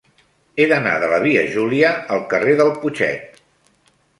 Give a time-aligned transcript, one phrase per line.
[0.61, 3.41] He d'anar de la via Júlia al carrer del Putxet.